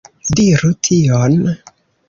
Diru 0.39 0.71
tion. 0.87 1.39